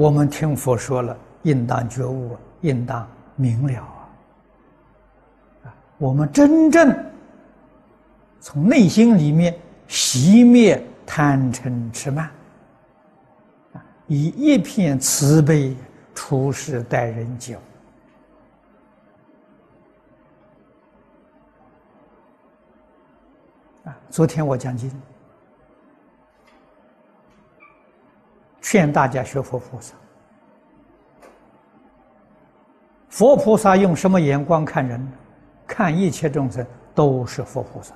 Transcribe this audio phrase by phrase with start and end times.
[0.00, 3.82] 我们听佛说了，应当觉悟，应当明了
[5.62, 5.76] 啊！
[5.98, 6.90] 我们真正
[8.40, 9.54] 从内心里面
[9.86, 12.30] 熄灭贪嗔痴慢，
[13.74, 15.76] 啊，以一片慈悲
[16.14, 17.58] 处世待人久。
[23.84, 24.90] 啊，昨天我讲经。
[28.70, 29.94] 劝大家学佛菩萨。
[33.08, 35.12] 佛菩萨用什么眼光看人？
[35.66, 36.64] 看一切众生
[36.94, 37.92] 都是佛菩萨。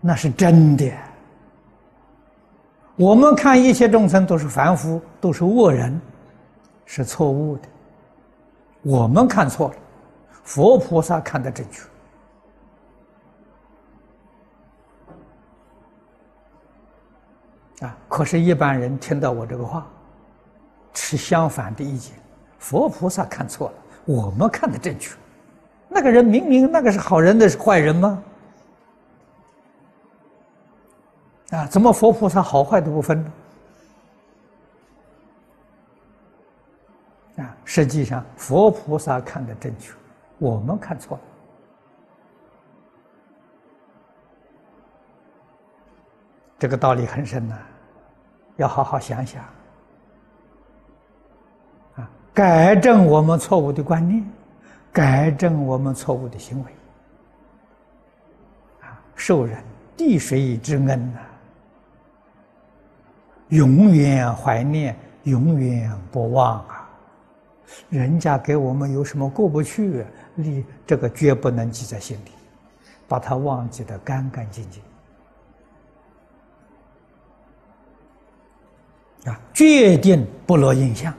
[0.00, 0.90] 那是真的。
[2.96, 6.00] 我们看一切众生都是凡夫，都是恶人，
[6.86, 7.68] 是错误的。
[8.80, 9.74] 我们看错了，
[10.42, 11.82] 佛菩萨看的正确。
[17.80, 17.96] 啊！
[18.08, 19.86] 可是，一般人听到我这个话，
[20.92, 22.14] 持相反的意见。
[22.58, 25.14] 佛菩萨看错了，我们看的正确。
[25.88, 28.22] 那个人明明那个是好人，那是坏人吗？
[31.50, 33.32] 啊，怎么佛菩萨好坏都不分呢？
[37.38, 39.92] 啊，实际上佛菩萨看的正确，
[40.38, 41.22] 我们看错了。
[46.58, 47.56] 这个道理很深呐，
[48.56, 49.42] 要好好想想
[51.96, 54.24] 啊，改正我们错误的观念，
[54.92, 56.72] 改正我们错误的行为
[58.82, 59.62] 啊，受人
[59.96, 61.18] 滴水之恩呐，
[63.48, 66.88] 永远怀念，永远不忘啊。
[67.90, 72.30] 人家给我们有什么过不去，你这个绝不能记在心里，
[73.08, 74.82] 把它忘记的干干净净。
[79.24, 81.12] 啊，决定不落印象，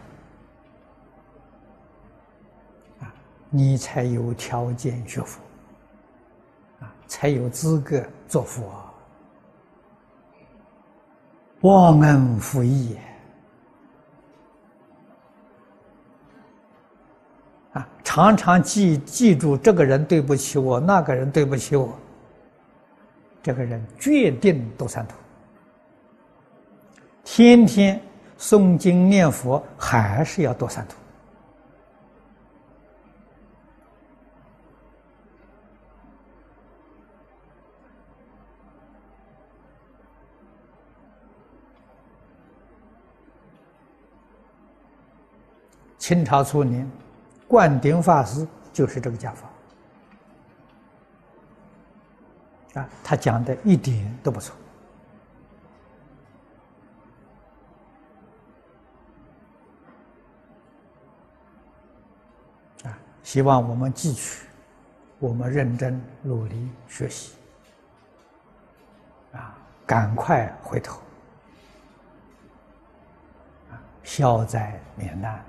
[3.00, 3.14] 啊，
[3.50, 5.42] 你才有条件学佛，
[6.82, 8.64] 啊，才有资格做佛。
[11.62, 12.96] 忘恩负义，
[17.74, 21.98] 啊，常常记记住这个人对不起我，那个人对不起我，
[23.42, 25.16] 这个人决定都三途。
[27.38, 28.02] 天天
[28.40, 30.96] 诵经念佛，还是要多三途。
[45.98, 46.90] 清朝初年，
[47.50, 49.50] 灌顶法师就是这个讲法。
[52.80, 54.56] 啊，他讲的一点都不错。
[63.26, 64.46] 希望我们汲取，
[65.18, 67.34] 我们认真努力学习，
[69.34, 71.02] 啊，赶快回头，
[73.72, 75.44] 啊，消灾免难。